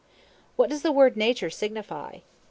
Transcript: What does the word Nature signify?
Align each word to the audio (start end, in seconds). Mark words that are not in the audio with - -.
What 0.55 0.71
does 0.71 0.81
the 0.81 0.91
word 0.91 1.15
Nature 1.15 1.51
signify? 1.51 2.21